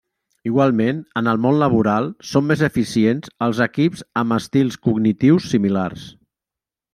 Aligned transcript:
Igualment, 0.51 1.01
en 1.19 1.27
el 1.33 1.39
món 1.43 1.59
laboral 1.63 2.09
són 2.29 2.47
més 2.51 2.63
eficients 2.69 3.35
els 3.49 3.61
equips 3.67 4.01
amb 4.23 4.37
estils 4.39 4.81
cognitius 4.89 5.51
similars. 5.53 6.09